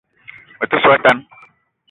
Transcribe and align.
Me 0.63 0.69
te 0.71 0.81
so 0.85 0.91
a 0.95 0.97
tan 1.03 1.19